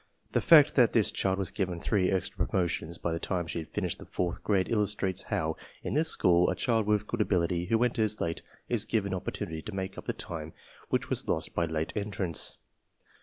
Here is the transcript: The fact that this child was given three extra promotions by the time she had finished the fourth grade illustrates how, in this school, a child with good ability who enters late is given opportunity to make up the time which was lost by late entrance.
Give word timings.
The 0.31 0.41
fact 0.41 0.73
that 0.73 0.93
this 0.93 1.11
child 1.11 1.37
was 1.37 1.51
given 1.51 1.79
three 1.79 2.09
extra 2.09 2.43
promotions 2.47 2.97
by 2.97 3.11
the 3.13 3.19
time 3.19 3.45
she 3.45 3.59
had 3.59 3.69
finished 3.69 3.99
the 3.99 4.05
fourth 4.07 4.43
grade 4.43 4.67
illustrates 4.67 5.21
how, 5.29 5.57
in 5.83 5.93
this 5.93 6.09
school, 6.09 6.49
a 6.49 6.55
child 6.55 6.87
with 6.87 7.05
good 7.05 7.21
ability 7.21 7.65
who 7.65 7.83
enters 7.83 8.19
late 8.19 8.41
is 8.67 8.83
given 8.83 9.13
opportunity 9.13 9.61
to 9.61 9.75
make 9.75 9.99
up 9.99 10.07
the 10.07 10.13
time 10.13 10.53
which 10.89 11.11
was 11.11 11.27
lost 11.29 11.53
by 11.53 11.67
late 11.67 11.95
entrance. 11.95 12.57